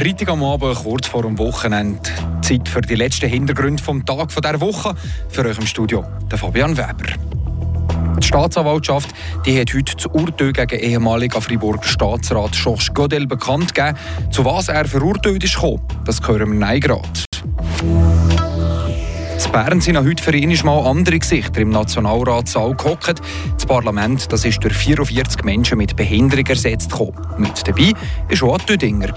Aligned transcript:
Freitag 0.00 0.30
am 0.30 0.42
Abend, 0.42 0.76
kurz 0.76 1.08
vor 1.08 1.24
dem 1.24 1.36
Wochenende. 1.36 2.00
Zeit 2.40 2.66
für 2.66 2.80
die 2.80 2.94
letzten 2.94 3.28
Hintergründe 3.28 3.82
vom 3.82 4.02
Tag 4.06 4.28
dieser 4.28 4.58
Woche. 4.58 4.94
Für 5.28 5.44
euch 5.44 5.58
im 5.58 5.66
Studio, 5.66 6.06
der 6.30 6.38
Fabian 6.38 6.74
Weber. 6.74 7.12
Die 8.18 8.26
Staatsanwaltschaft 8.26 9.10
die 9.44 9.60
hat 9.60 9.74
heute 9.74 9.94
das 9.94 10.06
Urteil 10.06 10.54
gegen 10.54 10.80
ehemaligen 10.80 11.42
Friburger 11.42 11.82
Staatsrat 11.82 12.52
Georges 12.52 12.94
Godel 12.94 13.26
bekannt 13.26 13.74
gegeben. 13.74 13.98
Zu 14.30 14.42
was 14.46 14.68
er 14.68 14.86
verurteilt 14.86 15.44
ist 15.44 15.58
das 16.06 16.26
hören 16.26 16.52
wir 16.52 16.58
nein 16.58 16.80
gerade. 16.80 17.06
In 17.82 19.52
Bern 19.52 19.80
sind 19.82 19.98
heute 19.98 20.22
für 20.22 20.34
ihn 20.34 20.58
mal 20.64 20.86
andere 20.86 21.18
Gesichter 21.18 21.60
im 21.60 21.68
Nationalratssaal 21.70 22.74
gehockt. 22.74 23.20
Das 23.54 23.66
Parlament 23.66 24.32
das 24.32 24.46
ist 24.46 24.64
durch 24.64 24.74
44 24.74 25.44
Menschen 25.44 25.76
mit 25.76 25.94
Behinderung 25.94 26.46
ersetzt 26.46 26.90
gekommen. 26.90 27.18
Mit 27.36 27.68
dabei 27.68 27.92
war 28.40 28.48
auch 28.48 28.58
Dödinger. 28.60 29.12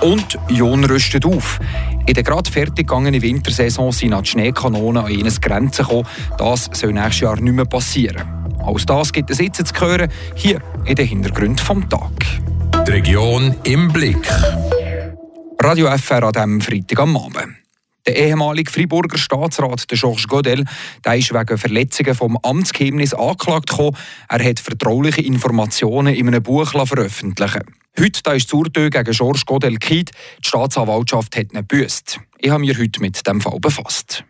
Und 0.00 0.38
Jon 0.48 0.84
rüstet 0.84 1.26
auf. 1.26 1.58
In 2.06 2.14
der 2.14 2.22
gerade 2.22 2.50
fertig 2.50 2.86
gegangenen 2.86 3.20
Wintersaison 3.22 3.90
sind 3.90 4.16
die 4.16 4.24
Schneekanonen 4.28 5.04
an 5.04 5.10
ihre 5.10 5.30
Grenzen 5.40 5.84
gekommen. 5.84 6.06
Das 6.38 6.70
soll 6.72 6.92
nächstes 6.92 7.20
Jahr 7.20 7.40
nicht 7.40 7.54
mehr 7.54 7.64
passieren. 7.64 8.22
Alles 8.64 8.86
das 8.86 9.12
gibt 9.12 9.30
es 9.30 9.38
jetzt 9.38 9.66
zu 9.66 9.80
hören, 9.80 10.10
hier 10.34 10.60
in 10.84 10.94
den 10.94 11.06
Hintergrund 11.06 11.60
vom 11.60 11.88
Tag. 11.88 12.12
Die 12.86 12.90
Region 12.92 13.56
im 13.64 13.92
Blick. 13.92 14.28
Radio 15.60 15.88
FR 15.96 16.22
an 16.22 16.32
diesem 16.32 16.60
Freitag 16.60 17.00
am 17.00 17.16
Abend. 17.16 17.56
Der 18.06 18.16
ehemalige 18.16 18.70
Friburger 18.70 19.18
Staatsrat 19.18 19.88
Georges 19.88 20.28
Godel 20.28 20.64
der 21.04 21.16
ist 21.16 21.34
wegen 21.34 21.58
Verletzungen 21.58 22.14
vom 22.14 22.38
Amtsgeheimnis 22.40 23.14
angeklagt 23.14 23.70
gekommen. 23.70 23.96
Er 24.28 24.48
hat 24.48 24.60
vertrauliche 24.60 25.22
Informationen 25.22 26.14
in 26.14 26.28
einem 26.28 26.42
Buch 26.42 26.70
veröffentlicht. 26.86 27.58
Heute 27.98 28.22
da 28.22 28.32
ist 28.32 28.52
Urteil 28.52 28.90
gegen 28.90 29.10
Georges 29.10 29.46
Godel 29.46 29.78
gekippt. 29.78 30.10
Die 30.44 30.48
Staatsanwaltschaft 30.48 31.34
hat 31.34 31.52
ihn 31.52 31.66
gebüßt. 31.66 32.20
Ich 32.38 32.50
habe 32.50 32.60
mich 32.60 32.78
heute 32.78 33.00
mit 33.00 33.26
dem 33.26 33.40
Fall 33.40 33.58
befasst. 33.58 34.22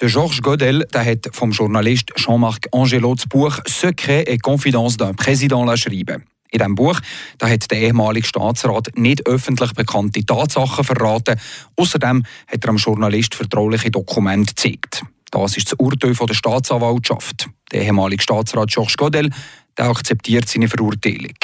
Der 0.00 0.08
Georges 0.08 0.40
Godel 0.40 0.86
der 0.92 1.04
hat 1.04 1.28
vom 1.32 1.50
Journalist 1.50 2.10
Jean-Marc 2.16 2.68
Angelo 2.72 3.14
das 3.14 3.26
Buch 3.26 3.58
Secret 3.66 4.28
et 4.28 4.42
Confidence 4.42 4.96
d'un 4.96 5.14
Président 5.14 5.70
geschrieben. 5.70 6.24
In 6.50 6.58
diesem 6.58 6.74
Buch 6.74 6.98
da 7.36 7.50
hat 7.50 7.70
der 7.70 7.80
ehemalige 7.80 8.26
Staatsrat 8.26 8.96
nicht 8.96 9.26
öffentlich 9.26 9.74
bekannte 9.74 10.24
Tatsachen 10.24 10.82
verraten. 10.82 11.38
Außerdem 11.76 12.24
hat 12.46 12.64
er 12.64 12.70
am 12.70 12.78
Journalist 12.78 13.34
vertrauliche 13.34 13.90
Dokumente 13.90 14.54
gezeigt. 14.54 15.02
Das 15.30 15.58
ist 15.58 15.70
das 15.70 15.78
Urteil 15.78 16.14
von 16.14 16.28
der 16.28 16.34
Staatsanwaltschaft. 16.34 17.50
Der 17.72 17.82
ehemalige 17.82 18.22
Staatsrat 18.22 18.70
Georges 18.70 18.96
Godel 18.96 19.28
der 19.76 19.86
akzeptiert 19.86 20.48
seine 20.48 20.68
Verurteilung. 20.68 21.36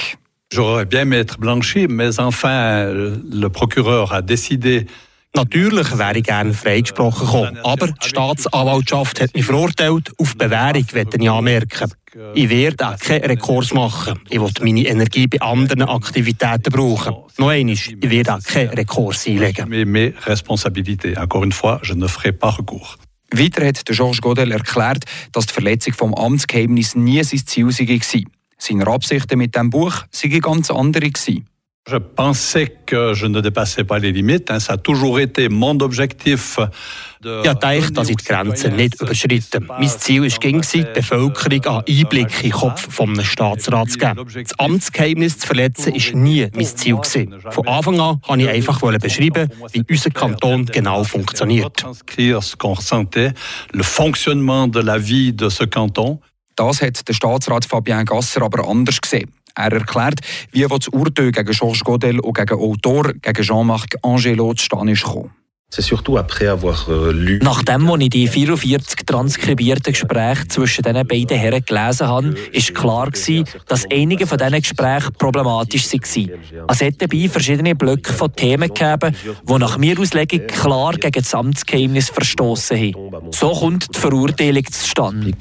J'aurais 0.50 0.86
bien 0.86 1.02
aimé 1.02 1.16
être 1.18 1.38
blanchi, 1.38 1.86
mais 1.88 2.18
enfin, 2.20 2.86
le 2.92 3.48
procureur 3.48 4.12
a 4.12 4.22
décidé 4.22 4.86
Natürlich 5.36 5.96
wäre 5.96 6.16
ich 6.18 6.24
gerne 6.24 6.54
freigesprochen 6.54 7.26
gekommen, 7.26 7.58
aber 7.62 7.88
die 7.88 8.08
Staatsanwaltschaft 8.08 9.20
hat 9.20 9.34
mich 9.34 9.44
verurteilt 9.44 10.10
auf 10.18 10.36
Bewährung, 10.36 10.84
möchte 10.92 11.18
ich 11.20 11.30
anmerken. 11.30 11.92
Ich 12.34 12.48
werde 12.48 12.88
auch 12.88 12.98
keinen 12.98 13.24
Rekurs 13.24 13.72
machen. 13.74 14.18
Ich 14.30 14.40
will 14.40 14.50
meine 14.62 14.86
Energie 14.86 15.26
bei 15.26 15.40
anderen 15.40 15.82
Aktivitäten 15.82 16.72
brauchen. 16.72 17.14
Noch 17.36 17.50
einmal, 17.50 17.74
ich 17.74 17.94
werde 18.00 18.34
auch 18.34 18.42
keinen 18.42 18.70
Rekurs 18.70 19.26
einlegen. 19.26 19.68
mes 19.68 20.14
responsabilités. 20.26 21.16
Encore 21.16 21.44
une 21.44 21.52
fois, 21.52 21.80
je 21.84 21.94
ne 21.94 22.08
ferai 22.08 22.32
pas 22.32 22.58
recours. 22.58 22.96
Weiter 23.30 23.66
hat 23.66 23.84
Georges 23.84 24.22
Godel 24.22 24.52
erklärt, 24.52 25.04
dass 25.32 25.46
die 25.46 25.52
Verletzung 25.52 25.92
vom 25.92 26.14
Amtsgeheimnis 26.14 26.96
nie 26.96 27.22
sein 27.22 27.46
Ziel 27.46 27.66
war. 27.66 28.22
Seine 28.58 28.86
Absichten 28.86 29.38
mit 29.38 29.54
dem 29.54 29.70
Buch 29.70 30.02
waren 30.12 30.40
ganz 30.40 30.70
andere. 30.70 31.10
Gewesen. 31.10 31.46
Je 31.90 31.98
pensais 32.00 32.68
que 32.84 33.14
je 33.14 33.26
ne 33.26 33.40
dépassais 33.40 33.84
pas 33.84 33.98
les 33.98 34.12
limites. 34.12 34.52
Ça 34.58 34.74
a 34.74 34.76
toujours 34.76 35.20
été 35.20 35.48
mon 35.48 35.80
objectif. 35.80 36.58
Ich 37.24 37.42
dachte, 37.42 37.92
dass 37.92 38.10
ich 38.10 38.16
die 38.16 38.24
Grenzen 38.24 38.76
nicht 38.76 39.00
überschritten. 39.00 39.66
Mein 39.66 39.88
Ziel 39.88 40.22
war, 40.22 40.60
die 40.60 40.84
Bevölkerung 40.94 41.64
einen 41.64 41.84
Einblick 41.88 42.44
in 42.44 42.50
den 42.50 42.52
Kopf 42.52 43.00
eines 43.00 43.26
Staatsrats 43.26 43.92
zu 43.92 43.98
geben. 43.98 44.26
Das 44.34 44.58
Amtsgeheimnis 44.58 45.38
zu 45.38 45.46
verletzen 45.46 45.94
war 45.94 46.20
nie 46.20 46.46
mein 46.54 46.66
Ziel. 46.66 46.98
Von 47.50 47.66
Anfang 47.66 47.98
an 48.00 48.20
wollte 48.26 48.42
ich 48.42 48.50
einfach 48.50 48.80
beschreiben, 49.00 49.50
wie 49.72 49.82
unser 49.88 50.10
Kanton 50.10 50.66
genau 50.66 51.04
funktioniert. 51.04 51.86
Le 52.18 53.82
fonctionnement 53.82 54.68
de 54.68 54.80
la 54.80 54.98
vie 54.98 55.32
de 55.32 55.48
ce 55.48 55.64
canton. 55.64 56.20
Das 56.58 56.82
hat 56.82 57.06
der 57.06 57.14
Staatsrat 57.14 57.66
Fabien 57.66 58.04
Gasser 58.04 58.42
aber 58.42 58.68
anders 58.68 59.00
gesehen. 59.00 59.30
Er 59.54 59.70
erklärt, 59.70 60.18
wie 60.50 60.62
das 60.62 60.88
Urteil 60.88 61.30
gegen 61.30 61.52
Georges 61.52 61.84
Godel 61.84 62.18
und 62.18 62.36
gegen 62.36 62.58
Autor, 62.58 63.12
gegen 63.12 63.42
Jean-Marc 63.44 63.94
Angelo 64.02 64.52
zustande 64.54 64.90
ist 64.90 65.04
gekommen. 65.04 65.37
Euh, 66.88 67.38
Nachdem 67.42 68.00
ich 68.00 68.08
die 68.08 68.26
44 68.26 69.04
transkribierten 69.04 69.92
Gespräche 69.92 70.48
zwischen 70.48 70.82
diesen 70.82 71.06
beiden 71.06 71.36
Herren 71.36 71.62
gelesen 71.62 72.08
habe, 72.08 72.34
war 72.34 72.72
klar, 72.72 73.10
dass 73.66 73.84
einige 73.92 74.26
von 74.26 74.38
diesen 74.38 74.60
Gesprächen 74.62 75.12
problematisch 75.18 75.92
waren. 75.92 76.30
Es 76.68 76.80
hat 76.80 76.94
dabei 76.98 77.28
verschiedene 77.28 77.74
Blöcke 77.74 78.14
von 78.14 78.32
Themen 78.32 78.72
gegeben, 78.72 79.14
die 79.46 79.58
nach 79.58 79.76
mir 79.76 80.00
Auslegung 80.00 80.46
klar 80.46 80.94
gegen 80.94 81.22
das 81.22 81.34
Amtsgeheimnis 81.34 82.08
verstoßen 82.08 82.94
haben. 82.94 83.32
So 83.32 83.52
kommt 83.52 83.94
die 83.94 83.98
Verurteilung 83.98 84.64
zustande. 84.64 85.32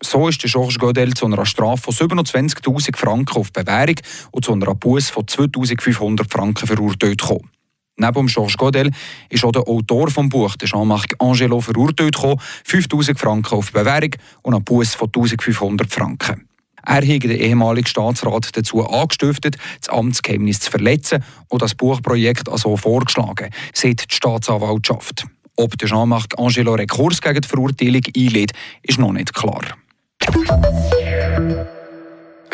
So 0.00 0.28
ist 0.28 0.40
der 0.44 0.50
Georges 0.50 0.78
Godel 0.78 1.14
zu 1.14 1.26
einer 1.26 1.44
Strafe 1.44 1.92
von 1.92 2.08
27.000 2.08 2.96
Franken 2.96 3.38
auf 3.38 3.52
Bewährung 3.52 3.96
und 4.30 4.44
zu 4.44 4.52
einer 4.52 4.72
Buß 4.72 5.10
von 5.10 5.24
2.500 5.24 6.30
Franken 6.30 6.68
verurteilt 6.68 7.20
gekommen. 7.20 7.50
Neben 7.98 8.28
Georges 8.28 8.56
Godel 8.56 8.92
ist 9.28 9.44
auch 9.44 9.50
der 9.50 9.66
Autor 9.66 10.06
des 10.06 10.28
Buch, 10.28 10.54
Jean-Marc 10.56 11.16
Angelo, 11.18 11.60
verurteilt 11.60 12.14
gekommen, 12.14 12.40
5000 12.64 13.18
Franken 13.18 13.54
auf 13.56 13.72
Bewährung 13.72 14.12
und 14.42 14.54
einen 14.54 14.64
Buß 14.64 14.94
von 14.94 15.08
1500 15.08 15.92
Franken. 15.92 16.48
Er 16.86 16.96
hat 16.96 17.02
den 17.02 17.30
ehemaligen 17.30 17.88
Staatsrat 17.88 18.56
dazu 18.56 18.86
angestiftet, 18.88 19.58
das 19.80 19.88
Amtsgeheimnis 19.88 20.60
zu 20.60 20.70
verletzen 20.70 21.24
und 21.48 21.60
das 21.60 21.74
Buchprojekt 21.74 22.48
also 22.48 22.76
vorgeschlagen, 22.76 23.50
sagt 23.74 24.12
die 24.12 24.14
Staatsanwaltschaft. 24.14 25.26
Ob 25.56 25.76
Jean-Marc 25.76 26.38
Angelo 26.38 26.74
Rekurs 26.74 27.20
gegen 27.20 27.40
die 27.40 27.48
Verurteilung 27.48 28.02
einlädt, 28.16 28.52
ist 28.82 29.00
noch 29.00 29.12
nicht 29.12 29.34
klar. 29.34 29.62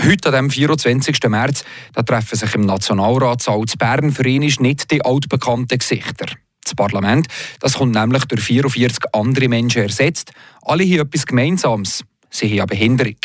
Heute, 0.03 0.37
am 0.37 0.51
24. 0.51 1.19
März, 1.29 1.65
da 1.93 2.03
treffen 2.03 2.37
sich 2.37 2.55
im 2.55 2.63
Nationalratssaal 2.63 3.65
zu 3.67 3.79
Bern 3.79 4.13
für 4.13 4.27
ihn 4.27 4.53
nicht 4.59 4.91
die 4.91 5.05
altbekannten 5.05 5.79
Gesichter. 5.79 6.27
Das 6.65 6.75
Parlament 6.75 7.29
das 7.61 7.75
kommt 7.75 7.95
nämlich 7.95 8.25
durch 8.25 8.43
44 8.43 9.05
andere 9.13 9.49
Menschen 9.49 9.83
ersetzt. 9.83 10.33
Alle 10.63 10.85
haben 10.85 11.07
etwas 11.07 11.27
Gemeinsames. 11.27 12.05
Sie 12.31 12.49
haben 12.49 12.59
eine 12.61 12.67
Behinderung. 12.67 13.17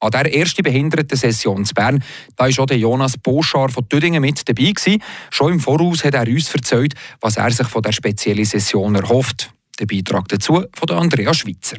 An 0.00 0.10
der 0.10 0.34
ersten 0.34 0.62
Behindertensession 0.62 1.64
zu 1.64 1.74
Bern 1.74 2.02
war 2.36 2.48
auch 2.48 2.66
der 2.66 2.78
Jonas 2.78 3.16
Boschar 3.16 3.68
von 3.68 3.88
Tüdingen 3.88 4.20
mit 4.20 4.48
dabei. 4.48 4.72
Gewesen. 4.72 5.02
Schon 5.30 5.52
im 5.52 5.60
Voraus 5.60 6.04
hat 6.04 6.14
er 6.14 6.26
uns 6.26 6.52
erzählt, 6.52 6.94
was 7.20 7.36
er 7.36 7.52
sich 7.52 7.68
von 7.68 7.82
der 7.82 7.92
speziellen 7.92 8.44
Session 8.44 8.96
erhofft. 8.96 9.52
Der 9.78 9.86
Beitrag 9.86 10.28
dazu 10.28 10.64
von 10.74 10.90
Andrea 10.90 11.32
Schweitzer. 11.32 11.76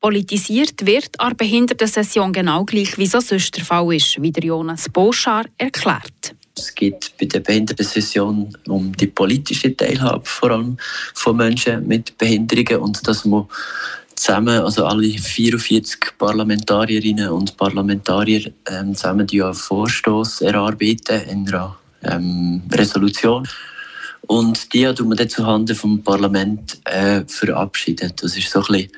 Politisiert 0.00 0.84
wird 0.86 1.18
an 1.18 1.30
der 1.30 1.36
Behindertensession 1.36 2.32
genau 2.32 2.64
gleich, 2.64 2.96
wie 2.98 3.04
es 3.04 3.12
sonst 3.12 3.56
der 3.56 3.64
Fall 3.64 3.94
ist, 3.94 4.20
wie 4.20 4.30
der 4.30 4.44
Jonas 4.44 4.88
Boschar 4.88 5.44
erklärt. 5.58 6.34
Es 6.56 6.74
geht 6.74 7.12
bei 7.18 7.26
der 7.26 7.40
Behindertensession 7.40 8.56
um 8.68 8.96
die 8.96 9.08
politische 9.08 9.76
Teilhabe, 9.76 10.24
vor 10.24 10.50
allem 10.52 10.76
von 11.14 11.36
Menschen 11.36 11.86
mit 11.86 12.16
Behinderungen 12.16 12.82
und 12.82 13.06
dass 13.06 13.24
man 13.24 13.46
zusammen, 14.14 14.60
also 14.60 14.86
alle 14.86 15.08
44 15.08 16.18
Parlamentarierinnen 16.18 17.28
und 17.28 17.56
Parlamentarier 17.56 18.52
ähm, 18.70 18.94
zusammen 18.94 19.26
einen 19.30 19.54
Vorstoß 19.54 20.42
erarbeiten 20.42 21.20
in 21.28 21.48
einer 21.48 21.76
ähm, 22.02 22.62
Resolution. 22.72 23.46
Und 24.26 24.72
die 24.72 24.84
tun 24.94 25.10
wir 25.10 25.16
dann 25.16 25.28
zuhanden 25.28 25.76
vom 25.76 26.02
Parlament 26.02 26.78
äh, 26.84 27.22
verabschieden. 27.26 28.12
Das 28.16 28.36
ist 28.36 28.50
so 28.50 28.60
ein 28.60 28.66
bisschen 28.66 28.90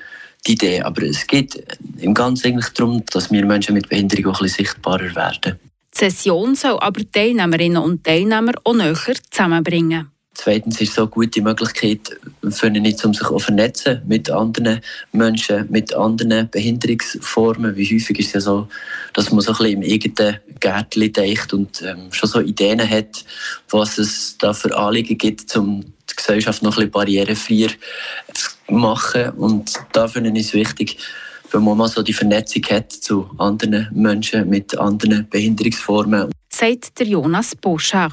die 0.46 0.52
Idee. 0.52 0.82
Aber 0.82 1.02
es 1.02 1.26
geht 1.26 1.62
im 1.98 2.14
Ganzen 2.14 2.48
eigentlich 2.48 2.68
darum, 2.70 3.02
dass 3.12 3.30
wir 3.30 3.44
Menschen 3.44 3.74
mit 3.74 3.88
Behinderung 3.88 4.32
auch 4.32 4.40
ein 4.40 4.44
bisschen 4.44 4.66
sichtbarer 4.66 5.14
werden. 5.14 5.58
Die 5.94 5.98
Session 5.98 6.54
soll 6.54 6.78
aber 6.78 7.00
Teilnehmerinnen 7.10 7.82
und 7.82 8.04
Teilnehmer 8.04 8.52
auch 8.64 8.74
näher 8.74 8.94
zusammenbringen. 9.30 10.10
Zweitens 10.38 10.80
ist 10.80 10.90
es 10.90 10.94
so 10.94 11.02
eine 11.02 11.10
gute 11.10 11.42
Möglichkeit 11.42 12.16
für 12.50 12.68
ihn, 12.68 12.96
um 13.02 13.12
sich 13.12 13.26
auch 13.26 13.40
vernetzen 13.40 14.02
mit 14.06 14.30
anderen 14.30 14.80
Menschen, 15.10 15.66
mit 15.68 15.92
anderen 15.92 16.48
Behinderungsformen. 16.48 17.74
Wie 17.74 17.84
häufig 17.84 18.20
ist 18.20 18.28
es 18.28 18.32
ja 18.34 18.40
so, 18.40 18.68
dass 19.14 19.32
man 19.32 19.40
so 19.40 19.50
ein 19.50 19.58
bisschen 19.58 19.82
im 19.82 19.90
eigenen 19.90 20.36
Gärtchen 20.60 21.12
denkt 21.12 21.52
und 21.52 21.82
ähm, 21.82 22.12
schon 22.12 22.28
so 22.28 22.40
Ideen 22.40 22.88
hat, 22.88 23.24
was 23.70 23.98
es 23.98 24.38
da 24.38 24.52
für 24.52 24.76
Anliegen 24.76 25.18
gibt, 25.18 25.56
um 25.56 25.80
die 26.08 26.14
Gesellschaft 26.14 26.62
noch 26.62 26.76
ein 26.76 26.76
bisschen 26.76 26.90
barrierefreier 26.92 27.70
zu 28.32 28.50
machen. 28.68 29.30
Und 29.30 29.72
da 29.92 30.08
finde 30.08 30.30
ich 30.30 30.46
es 30.46 30.54
wichtig, 30.54 30.98
wenn 31.50 31.64
man 31.64 31.78
mal 31.78 31.88
so 31.88 32.02
die 32.02 32.12
Vernetzung 32.12 32.62
hat 32.70 32.92
zu 32.92 33.28
anderen 33.38 33.88
Menschen 33.92 34.48
mit 34.48 34.76
anderen 34.78 35.28
Behinderungsformen. 35.28 36.30
sagt 36.50 36.98
der 36.98 37.06
Jonas 37.06 37.54
Boschar. 37.54 38.12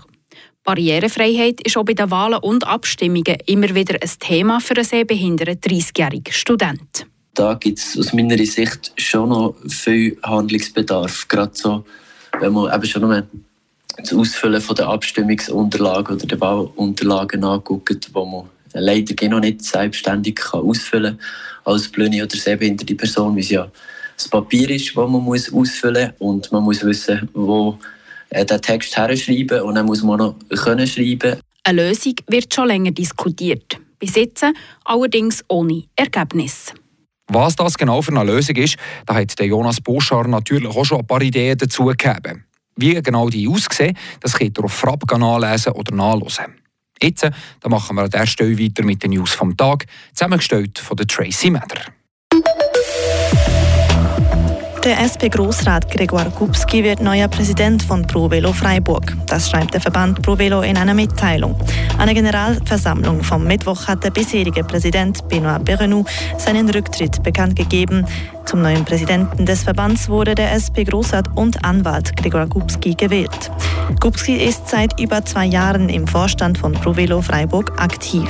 Barrierefreiheit 0.63 1.61
ist 1.61 1.77
auch 1.77 1.83
bei 1.83 1.93
den 1.93 2.09
Wahlen 2.09 2.39
und 2.39 2.65
Abstimmungen 2.65 3.37
immer 3.45 3.75
wieder 3.75 3.99
ein 4.01 4.09
Thema 4.19 4.59
für 4.59 4.75
einen 4.75 4.85
sehbehinderten 4.85 5.59
30-jährigen 5.59 6.33
Student. 6.33 7.05
Da 7.35 7.53
gibt 7.53 7.77
es 7.77 7.97
aus 7.99 8.13
meiner 8.13 8.37
Sicht 8.37 8.93
schon 8.97 9.29
noch 9.29 9.55
viel 9.67 10.17
Handlungsbedarf. 10.23 11.27
Gerade 11.27 11.51
so, 11.53 11.85
wenn 12.39 12.53
man 12.53 12.73
eben 12.73 12.85
schon 12.85 13.01
nur 13.03 13.27
das 13.97 14.13
Ausfüllen 14.13 14.61
von 14.61 14.75
der 14.75 14.87
Abstimmungsunterlagen 14.87 16.15
oder 16.15 16.25
der 16.25 16.41
Wahlunterlagen 16.41 17.43
anguckt, 17.43 18.09
wo 18.13 18.25
man 18.25 18.49
leider 18.81 19.30
noch 19.30 19.39
nicht 19.39 19.63
selbstständig 19.63 20.36
kann 20.36 20.62
ausfüllen 20.62 21.18
kann 21.18 21.74
als 21.74 21.88
blinde 21.89 22.24
oder 22.24 22.36
sehbehinderte 22.36 22.95
Person, 22.95 23.33
weil 23.33 23.42
es 23.42 23.50
ja 23.50 23.69
das 24.16 24.27
Papier 24.27 24.69
ist, 24.69 24.89
das 24.89 24.95
man 24.95 25.24
muss 25.24 25.51
ausfüllen 25.51 26.13
muss 26.19 26.30
und 26.30 26.51
man 26.51 26.63
muss 26.63 26.83
wissen, 26.83 27.30
wo 27.33 27.77
äh, 28.30 28.45
den 28.45 28.62
Text 28.62 28.95
herschreiben 28.95 29.62
und 29.62 29.75
dann 29.75 29.86
muss 29.86 30.04
man 30.04 30.19
noch 30.19 30.36
können 30.50 30.88
schreiben. 30.88 31.39
Eine 31.63 31.89
Lösung 31.89 32.16
wird 32.27 32.54
schon 32.54 32.68
länger 32.68 32.92
diskutiert. 32.92 33.80
Bis 34.00 34.16
jetzt 34.16 34.45
allerdings 34.83 35.44
ohne 35.48 35.83
Ergebnis. 35.95 36.74
Was 37.27 37.56
das 37.56 37.77
genau 37.77 38.01
für 38.01 38.12
eine 38.12 38.31
Lösung 38.31 38.56
ist, 38.57 38.77
da 39.06 39.16
hat 39.16 39.38
der 39.39 39.48
Jonas 39.48 39.81
Boschar 39.81 40.27
natürlich 40.27 40.69
auch 40.69 40.86
schon 40.86 41.00
ein 41.00 41.07
paar 41.07 41.22
Ideen 41.22 41.57
dazu 41.57 41.86
gegeben. 41.86 42.45
Wie 42.75 43.01
genau 43.01 43.30
die 43.30 43.48
aussehen, 43.48 43.98
das 44.19 44.33
könnt 44.33 44.60
ihr 44.60 44.66
auf 44.66 44.74
Frapp 44.74 45.04
nachlesen 45.18 45.74
oder 45.74 45.95
nachlesen. 45.95 46.64
Jetzt 47.05 47.29
da 47.59 47.69
machen 47.69 47.95
wir 47.95 48.03
an 48.03 48.09
dieser 48.09 48.25
Stelle 48.25 48.57
weiter 48.59 48.83
mit 48.83 49.03
den 49.03 49.11
News 49.11 49.31
vom 49.31 49.55
Tag, 49.55 49.85
zusammengestellt 50.13 50.79
von 50.79 50.97
der 50.97 51.05
Tracy 51.05 51.51
Meder. 51.51 51.81
Der 54.83 54.99
SP-Grossrat 55.01 55.89
Gregor 55.91 56.25
Kupski 56.25 56.83
wird 56.83 57.01
neuer 57.01 57.27
Präsident 57.27 57.81
von 57.81 58.05
ProVelo 58.05 58.53
Freiburg. 58.53 59.15
Das 59.25 59.49
schreibt 59.49 59.73
der 59.73 59.81
Verband 59.81 60.21
ProVelo 60.21 60.61
in 60.61 60.77
einer 60.77 60.93
Mitteilung. 60.93 61.59
An 61.97 62.05
der 62.05 62.13
Generalversammlung 62.13 63.23
vom 63.23 63.45
Mittwoch 63.45 63.87
hat 63.87 64.03
der 64.03 64.11
bisherige 64.11 64.63
Präsident 64.63 65.27
Benoit 65.27 65.65
Berenou 65.65 66.05
seinen 66.37 66.69
Rücktritt 66.69 67.23
bekannt 67.23 67.55
gegeben. 67.55 68.05
Zum 68.45 68.61
neuen 68.61 68.85
Präsidenten 68.85 69.47
des 69.47 69.63
Verbands 69.63 70.07
wurde 70.07 70.35
der 70.35 70.53
SP-Grossrat 70.53 71.29
und 71.35 71.65
Anwalt 71.65 72.15
Gregor 72.15 72.47
Kupski 72.47 72.93
gewählt. 72.93 73.51
Kupski 73.99 74.35
ist 74.35 74.69
seit 74.69 74.99
über 74.99 75.23
zwei 75.25 75.45
Jahren 75.45 75.89
im 75.89 76.07
Vorstand 76.07 76.57
von 76.57 76.73
ProVelo 76.73 77.21
Freiburg 77.21 77.73
aktiv. 77.81 78.29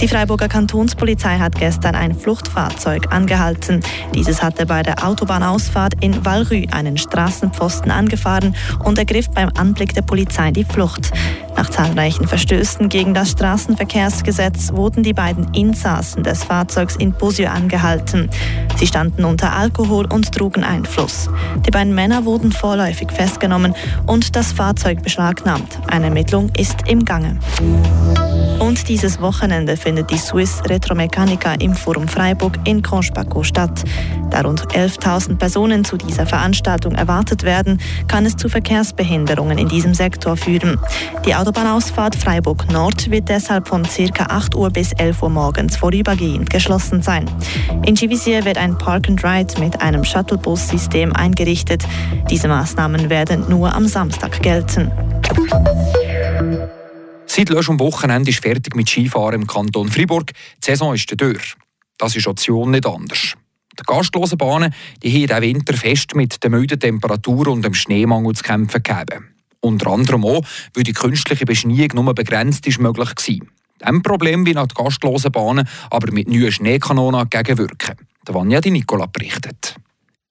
Die 0.00 0.06
Freiburger 0.06 0.48
Kantonspolizei 0.48 1.38
hat 1.38 1.56
gestern 1.56 1.96
ein 1.96 2.14
Fluchtfahrzeug 2.14 3.12
angehalten. 3.12 3.80
Dieses 4.14 4.40
hatte 4.40 4.64
bei 4.64 4.84
der 4.84 5.04
Autobahnausfahrt 5.04 5.94
in 6.00 6.24
Valrü 6.24 6.66
einen 6.70 6.96
Straßenpfosten 6.96 7.90
angefahren 7.90 8.54
und 8.84 8.96
ergriff 8.96 9.28
beim 9.30 9.50
Anblick 9.58 9.94
der 9.94 10.02
Polizei 10.02 10.52
die 10.52 10.62
Flucht. 10.62 11.10
Nach 11.56 11.68
zahlreichen 11.68 12.28
Verstößen 12.28 12.88
gegen 12.88 13.12
das 13.12 13.32
Straßenverkehrsgesetz 13.32 14.72
wurden 14.72 15.02
die 15.02 15.14
beiden 15.14 15.52
Insassen 15.52 16.22
des 16.22 16.44
Fahrzeugs 16.44 16.94
in 16.94 17.12
Posieux 17.12 17.50
angehalten. 17.50 18.30
Sie 18.76 18.86
standen 18.86 19.24
unter 19.24 19.52
Alkohol- 19.56 20.06
und 20.06 20.38
Drogeneinfluss. 20.38 21.28
Die 21.66 21.72
beiden 21.72 21.92
Männer 21.92 22.24
wurden 22.24 22.52
vorläufig 22.52 23.10
festgenommen 23.10 23.74
und 24.06 24.36
das 24.36 24.52
Fahrzeug 24.52 25.02
beschlagnahmt. 25.02 25.80
Eine 25.88 26.06
Ermittlung 26.06 26.50
ist 26.56 26.86
im 26.86 27.04
Gange. 27.04 27.40
Und 28.58 28.88
dieses 28.88 29.20
Wochenende 29.20 29.76
findet 29.76 30.10
die 30.10 30.18
Swiss 30.18 30.60
Retromechanica 30.68 31.54
im 31.54 31.74
Forum 31.74 32.08
Freiburg 32.08 32.58
in 32.64 32.82
Conchbaco 32.82 33.42
statt. 33.42 33.84
Da 34.30 34.40
rund 34.40 34.66
11.000 34.66 35.36
Personen 35.36 35.84
zu 35.84 35.96
dieser 35.96 36.26
Veranstaltung 36.26 36.94
erwartet 36.94 37.44
werden, 37.44 37.80
kann 38.08 38.26
es 38.26 38.36
zu 38.36 38.48
Verkehrsbehinderungen 38.48 39.58
in 39.58 39.68
diesem 39.68 39.94
Sektor 39.94 40.36
führen. 40.36 40.78
Die 41.24 41.34
Autobahnausfahrt 41.34 42.16
Freiburg 42.16 42.70
Nord 42.70 43.10
wird 43.10 43.28
deshalb 43.28 43.68
von 43.68 43.84
ca. 43.84 44.24
8 44.24 44.54
Uhr 44.54 44.70
bis 44.70 44.92
11 44.92 45.22
Uhr 45.22 45.30
morgens 45.30 45.76
vorübergehend 45.76 46.50
geschlossen 46.50 47.00
sein. 47.00 47.26
In 47.86 47.94
Givisier 47.94 48.44
wird 48.44 48.58
ein 48.58 48.76
Park 48.76 49.08
and 49.08 49.22
Ride 49.24 49.60
mit 49.60 49.80
einem 49.80 50.04
Shuttlebus-System 50.04 51.12
eingerichtet. 51.14 51.84
Diese 52.28 52.48
Maßnahmen 52.48 53.08
werden 53.08 53.44
nur 53.48 53.74
am 53.74 53.86
Samstag 53.86 54.42
gelten. 54.42 54.90
Seit 57.38 57.50
letztem 57.50 57.78
Wochenende 57.78 58.30
ist 58.30 58.42
fertig 58.42 58.74
mit 58.74 58.88
Skifahren 58.88 59.42
im 59.42 59.46
Kanton 59.46 59.88
Fribourg. 59.88 60.32
Die 60.32 60.64
Saison 60.64 60.92
ist 60.92 61.08
durch. 61.20 61.54
Das 61.96 62.16
ist 62.16 62.26
Option 62.26 62.72
nicht 62.72 62.84
anders. 62.84 63.34
Die 63.78 63.84
gastlosen 63.86 64.36
Bahnen 64.36 64.74
die 65.04 65.12
haben 65.12 65.42
diesen 65.42 65.42
Winter 65.42 65.74
fest 65.74 66.16
mit 66.16 66.42
den 66.42 66.50
milden 66.50 66.80
Temperaturen 66.80 67.52
und 67.52 67.64
dem 67.64 67.74
Schneemangel 67.74 68.34
zu 68.34 68.42
kämpfen 68.42 68.82
gegeben. 68.82 69.28
Unter 69.60 69.86
anderem 69.86 70.24
auch, 70.24 70.42
weil 70.74 70.82
die 70.82 70.92
künstliche 70.92 71.46
Beschneiung 71.46 71.90
nur 71.94 72.12
begrenzt 72.12 72.66
ist 72.66 72.80
möglich 72.80 73.08
war. 73.08 73.46
Diesem 73.86 74.02
Problem 74.02 74.44
wie 74.44 74.54
die 74.54 74.74
gastlosen 74.74 75.30
Bahnen 75.30 75.68
aber 75.90 76.10
mit 76.10 76.26
neuen 76.26 76.50
Schneekanonen 76.50 77.20
entgegenwirken. 77.20 77.98
Der 78.26 78.34
Vanja 78.34 78.60
Di 78.60 78.72
Nicola 78.72 79.06
berichtet. 79.06 79.76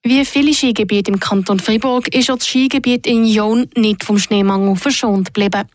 Wie 0.10 0.24
viele 0.24 0.54
Skigebiete 0.54 1.12
im 1.12 1.20
Kanton 1.20 1.60
Fribourg 1.60 2.08
ist 2.16 2.32
auch 2.32 2.38
das 2.38 2.48
Skigebiet 2.48 3.06
in 3.06 3.26
Jon 3.26 3.68
nicht 3.76 4.06
vom 4.06 4.18
Schneemangel 4.18 4.78
verschont 4.78 5.34
geblieben. 5.34 5.68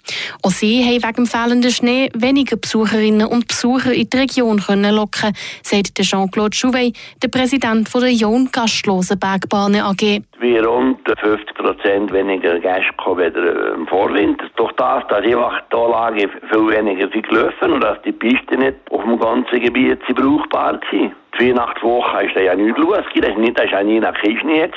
Auch 0.43 0.51
sie 0.51 0.83
haben 0.83 1.03
wegen 1.03 1.27
fehlenden 1.27 1.71
Schnee 1.71 2.09
weniger 2.15 2.57
Besucherinnen 2.57 3.27
und 3.27 3.47
Besucher 3.49 3.93
in 3.93 4.09
die 4.09 4.17
Region 4.17 4.59
können 4.59 4.95
locken, 4.95 5.35
sagt 5.63 6.01
Jean-Claude 6.01 6.57
Chouvet, 6.57 6.97
der 7.23 7.29
Präsident 7.29 7.93
der 7.95 8.11
Jon 8.11 8.49
Gastlosen 8.51 9.19
Bergbahnen 9.19 9.83
AG. 9.83 10.23
Wir 10.41 10.65
rund 10.65 11.01
50 11.07 11.55
Prozent 11.55 12.11
weniger 12.11 12.59
Gäste 12.59 12.95
kommen 12.97 13.25
als 13.25 13.77
im 13.77 13.87
Vorwinter. 13.87 14.47
Durch 14.57 14.73
das, 14.73 15.03
dass 15.09 15.23
die 15.25 15.35
Anlage 15.35 16.31
viel 16.51 16.69
weniger 16.69 17.11
sind 17.13 17.29
gelaufen 17.29 17.73
und 17.73 17.85
dass 17.85 18.01
die 18.01 18.13
Piste 18.13 18.57
nicht 18.57 18.77
auf 18.91 19.03
dem 19.03 19.19
ganzen 19.19 19.61
Gebiet 19.61 20.01
brauchbar 20.15 20.81
waren. 20.91 21.13
Die 21.39 21.49
Weihnachtswoche 21.49 22.27
ist 22.27 22.37
da 22.37 22.41
ja 22.41 22.55
nichts 22.55 22.79
los. 22.79 22.99
Nicht, 23.37 23.59
das 23.59 23.73
war 23.73 23.83
nie 23.83 24.01
nach 24.01 24.15
Schnee. 24.17 24.69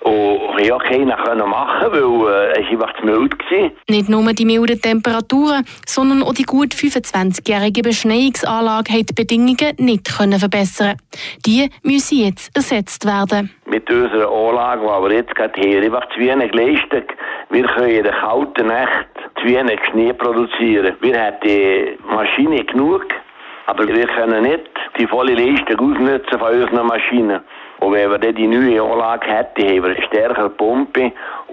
Und 0.00 0.60
ja, 0.62 0.78
keiner 0.78 1.16
können 1.16 1.48
machen, 1.48 1.88
weil 1.90 2.52
äh, 2.54 2.60
es 2.60 2.68
einfach 2.70 2.92
zu 2.98 3.06
mild 3.06 3.32
war. 3.50 3.70
Nicht 3.88 4.08
nur 4.10 4.32
die 4.34 4.44
milden 4.44 4.80
Temperaturen, 4.80 5.64
sondern 5.86 6.22
auch 6.22 6.34
die 6.34 6.42
gut 6.42 6.74
25-jährige 6.74 7.80
Beschneiungsanlage 7.80 8.92
haben 8.92 9.06
die 9.06 9.14
Bedingungen 9.14 9.74
nicht 9.78 10.16
können 10.16 10.38
verbessern. 10.38 10.96
Die 11.46 11.70
müssen 11.82 12.18
jetzt 12.18 12.54
ersetzt 12.54 13.06
werden. 13.06 13.50
Mit 13.64 13.90
unserer 13.90 14.30
Anlage, 14.30 14.82
die 14.82 15.08
wir 15.08 15.16
jetzt 15.16 15.34
gerade 15.34 15.60
haben, 15.60 15.84
einfach 15.84 16.08
zu 16.10 16.20
wenig 16.20 16.52
Leistung. 16.54 17.04
Wir 17.48 17.64
können 17.64 17.88
in 17.88 18.02
der 18.04 18.12
kalten 18.12 18.66
Nacht 18.66 19.06
zu 19.40 19.46
wenig 19.46 19.80
Schnee 19.90 20.12
produzieren. 20.12 20.96
Wir 21.00 21.18
haben 21.18 21.36
die 21.42 21.96
Maschine 22.06 22.62
genug, 22.64 23.06
aber 23.66 23.86
wir 23.86 24.06
können 24.06 24.42
nicht 24.42 24.70
die 24.98 25.06
volle 25.06 25.34
Leistung 25.34 25.92
ausnutzen 25.92 26.38
von 26.38 26.52
unseren 26.52 26.86
Maschinen. 26.86 27.40
Und 27.80 27.92
wenn 27.92 28.10
wir 28.10 28.18
dann 28.18 28.34
die 28.34 28.46
neue 28.46 28.82
Anlage 28.82 29.26
hätten, 29.26 29.68
haben 29.68 29.82
wir 29.82 29.90
eine 29.90 30.06
stärkere 30.06 30.50
Pumpe 30.50 31.12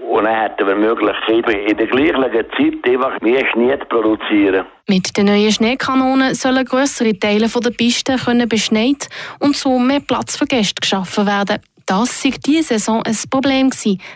und 0.10 0.24
dann 0.24 0.36
hätten 0.36 0.68
wir 0.68 0.75
die 0.75 0.82
Möglichkeit, 0.82 1.70
in 1.70 1.77
der 1.77 1.88
gleichen 1.88 2.22
Zeit 2.32 2.91
einfach 2.91 3.20
mehr 3.22 3.46
Schnee 3.51 3.77
zu 3.80 3.86
produzieren. 3.86 4.65
Mit 4.88 5.15
den 5.18 5.25
neuen 5.25 5.51
Schneekanonen 5.51 6.36
sollen 6.36 6.65
grössere 6.65 7.18
Teile 7.18 7.48
der 7.48 7.70
Piste 7.72 8.15
können 8.18 8.48
beschneit 8.48 9.10
und 9.39 9.56
so 9.56 9.80
mehr 9.80 10.01
Platz 10.01 10.38
für 10.38 10.46
Gäste 10.46 10.82
geschaffen 10.82 11.25
werden. 11.25 11.60
Das 11.86 12.24
war 12.24 12.32
diese 12.46 12.63
Saison 12.63 13.01
ein 13.03 13.18
Problem, 13.30 13.70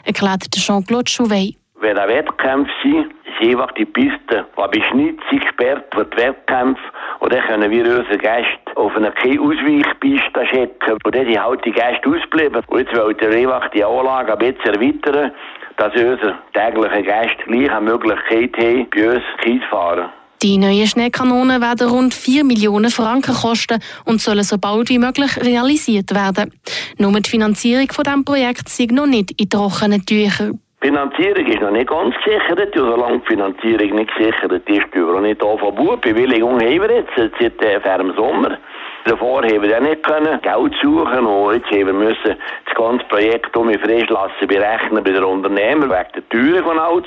erklärt 0.04 0.52
Jean-Claude 0.52 1.12
Chouvet. 1.12 1.56
Wenn 1.86 2.00
ein 2.00 2.10
Wettkampf 2.10 2.68
sind, 2.82 3.14
ist 3.26 3.48
einfach 3.48 3.72
die 3.74 3.86
Piste, 3.86 4.48
die 4.58 4.80
beschneit 4.80 5.18
sind, 5.30 5.42
gesperrt 5.42 5.86
für 5.94 6.04
die 6.06 6.18
Wettkämpfe. 6.18 6.82
Und 7.20 7.32
dann 7.32 7.44
können 7.44 7.70
wir 7.70 7.84
unsere 7.86 8.18
Gäste 8.18 8.76
auf 8.76 8.96
eine 8.96 9.10
Ausweichpiste 9.10 10.48
schicken. 10.48 10.98
Und 11.04 11.16
dann 11.16 11.28
sind 11.28 11.40
halt 11.40 11.64
die 11.64 11.72
Gäste 11.72 12.10
ausgeblieben. 12.10 12.64
Und 12.66 12.80
jetzt 12.80 12.98
wollen 12.98 13.16
wir 13.20 13.30
einfach 13.30 13.70
die 13.70 13.84
Anlage 13.84 14.34
ein 14.34 14.40
bisschen 14.40 14.74
erweitern, 14.74 15.32
dass 15.78 15.94
unsere 15.94 16.40
täglichen 16.56 17.04
Gäste 17.04 17.44
gleich 17.46 17.72
eine 17.72 17.82
Möglichkeit 17.82 18.58
haben, 18.58 18.88
bei 18.90 19.08
uns 19.08 19.24
zu 19.44 19.60
fahren. 19.70 20.10
Die 20.42 20.58
neuen 20.58 20.88
Schneekanonen 20.88 21.62
werden 21.62 21.88
rund 21.88 22.16
4 22.16 22.46
Millionen 22.46 22.90
Franken 22.90 23.36
kosten 23.36 23.80
und 24.06 24.22
sollen 24.22 24.44
so 24.44 24.58
bald 24.58 24.90
wie 24.90 24.98
möglich 24.98 25.38
realisiert 25.38 26.16
werden. 26.16 26.52
Nur 26.98 27.12
die 27.12 27.30
Finanzierung 27.30 27.92
von 27.92 28.04
diesem 28.04 28.26
Projekt 28.26 28.68
ist 28.68 28.92
noch 28.92 29.06
nicht 29.06 29.40
in 29.40 29.52
trockenen 29.52 30.04
Tüchern. 30.04 30.60
Die 30.84 30.88
Finanzierung 30.88 31.46
ist 31.48 31.62
noch 31.62 31.72
nicht 31.72 31.90
ganz 31.90 32.16
gesichert. 32.24 32.74
solange 32.76 33.20
die 33.20 33.28
Finanzierung 33.28 33.96
nicht 33.96 34.16
gesichert 34.16 34.52
ist, 34.52 34.68
dürfen 34.68 35.08
wir 35.08 35.16
auch 35.16 35.22
nicht 35.22 35.44
anfangen. 35.44 36.00
Bewilligung 36.02 36.60
haben 36.60 36.82
wir 36.82 36.92
jetzt, 36.92 37.12
seit 37.16 37.62
äh, 37.64 37.98
dem 37.98 38.14
Sommer. 38.16 38.58
Davor 39.06 39.44
haben 39.44 39.62
wir 39.62 39.70
ja 39.70 39.80
nicht 39.80 40.02
können 40.02 40.42
Geld 40.42 40.76
suchen 40.82 41.26
und 41.28 41.54
jetzt 41.54 41.70
haben 41.70 41.86
wir 41.86 41.94
müssen 41.94 42.36
das 42.66 42.76
ganze 42.76 43.06
Projekt 43.06 43.56
um 43.56 43.72
frisch 43.72 44.10
lassen 44.10 44.48
berechnen 44.48 45.04
bei 45.04 45.12
den 45.12 45.24
Unternehmern 45.24 45.92
wegen 45.92 46.12
der 46.16 46.30
Teuren 46.30 46.64
von 46.64 46.80
alles. 46.80 47.06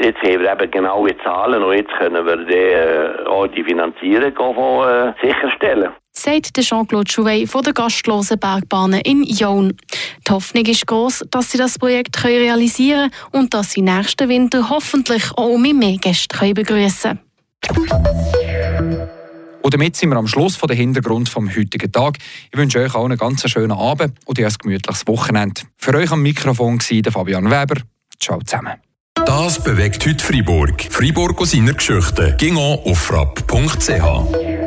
Jetzt 0.00 0.20
haben 0.22 0.40
wir 0.40 0.52
eben 0.52 0.70
genaue 0.72 1.16
Zahlen 1.18 1.62
und 1.62 1.74
jetzt 1.74 1.92
können 1.98 2.26
wir 2.26 2.36
die, 2.36 2.54
äh, 2.54 3.26
auch 3.26 3.46
die 3.46 3.62
Finanzierung 3.62 4.36
auch, 4.38 4.86
äh, 4.86 5.12
sicherstellen. 5.22 5.90
Sagt 6.20 6.60
Jean-Claude 6.60 7.10
Chouvet 7.10 7.48
von 7.48 7.62
der 7.62 7.72
gastlosen 7.72 8.38
Bergbahnen 8.38 9.00
in 9.00 9.24
Jaun. 9.24 9.76
Die 10.26 10.32
Hoffnung 10.32 10.64
ist 10.66 10.86
groß, 10.86 11.24
dass 11.30 11.50
sie 11.50 11.58
das 11.58 11.78
Projekt 11.78 12.22
realisieren 12.24 13.10
können 13.10 13.44
und 13.44 13.54
dass 13.54 13.72
sie 13.72 13.82
nächsten 13.82 14.28
Winter 14.28 14.68
hoffentlich 14.68 15.32
auch 15.36 15.56
mit 15.56 15.76
mehr 15.76 15.96
Gäste 15.96 16.54
begrüßen 16.54 17.18
können. 17.62 19.08
Und 19.62 19.74
damit 19.74 19.96
sind 19.96 20.10
wir 20.10 20.16
am 20.16 20.26
Schluss 20.26 20.56
von 20.56 20.68
der 20.68 20.76
Hintergrund 20.76 21.28
vom 21.28 21.48
heutigen 21.54 21.92
Tag. 21.92 22.16
Ich 22.50 22.58
wünsche 22.58 22.80
euch 22.80 22.94
auch 22.94 23.04
einen 23.04 23.18
ganz 23.18 23.48
schönen 23.48 23.72
Abend 23.72 24.18
und 24.24 24.38
ein 24.38 24.52
gemütliches 24.62 25.06
Wochenende. 25.06 25.62
Für 25.76 25.94
euch 25.94 26.10
am 26.10 26.22
Mikrofon 26.22 26.78
war 26.80 27.12
Fabian 27.12 27.50
Weber. 27.50 27.80
Ciao 28.18 28.40
zusammen. 28.40 28.74
Das 29.26 29.62
bewegt 29.62 30.06
heute 30.06 30.24
Freiburg. 30.24 30.88
Freiburg 30.90 31.40
aus 31.40 31.50
seiner 31.50 31.74
Geschichte. 31.74 32.34
Ging 32.38 32.56
auf 32.56 32.98
frapp.ch. 32.98 34.59